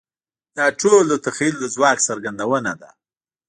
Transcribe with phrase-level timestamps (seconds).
[0.57, 2.89] دا ټول د تخیل د ځواک څرګندونه ده.